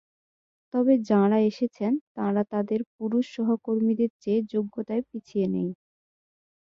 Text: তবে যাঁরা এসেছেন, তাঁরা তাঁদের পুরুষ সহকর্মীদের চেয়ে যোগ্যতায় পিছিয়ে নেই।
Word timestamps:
তবে 0.73 0.93
যাঁরা 1.09 1.39
এসেছেন, 1.49 1.93
তাঁরা 2.15 2.41
তাঁদের 2.51 2.81
পুরুষ 2.93 3.25
সহকর্মীদের 3.35 4.11
চেয়ে 4.21 4.41
যোগ্যতায় 4.53 5.03
পিছিয়ে 5.09 5.47
নেই। 5.55 5.69